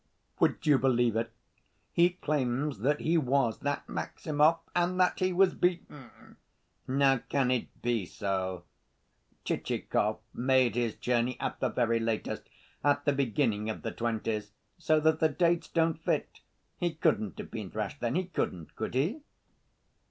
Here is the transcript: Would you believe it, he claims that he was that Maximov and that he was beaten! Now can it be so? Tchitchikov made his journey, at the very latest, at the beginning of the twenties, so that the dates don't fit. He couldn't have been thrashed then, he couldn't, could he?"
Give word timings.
Would 0.39 0.65
you 0.65 0.79
believe 0.79 1.15
it, 1.15 1.31
he 1.91 2.09
claims 2.09 2.79
that 2.79 3.01
he 3.01 3.19
was 3.19 3.59
that 3.59 3.87
Maximov 3.87 4.57
and 4.75 4.99
that 4.99 5.19
he 5.19 5.31
was 5.31 5.53
beaten! 5.53 6.37
Now 6.87 7.19
can 7.19 7.51
it 7.51 7.69
be 7.83 8.07
so? 8.07 8.63
Tchitchikov 9.45 10.17
made 10.33 10.73
his 10.73 10.95
journey, 10.95 11.39
at 11.39 11.59
the 11.59 11.69
very 11.69 11.99
latest, 11.99 12.49
at 12.83 13.05
the 13.05 13.13
beginning 13.13 13.69
of 13.69 13.83
the 13.83 13.91
twenties, 13.91 14.53
so 14.79 14.99
that 15.01 15.19
the 15.19 15.29
dates 15.29 15.67
don't 15.67 15.99
fit. 16.03 16.39
He 16.79 16.95
couldn't 16.95 17.37
have 17.37 17.51
been 17.51 17.69
thrashed 17.69 17.99
then, 17.99 18.15
he 18.15 18.25
couldn't, 18.25 18.75
could 18.75 18.95
he?" 18.95 19.21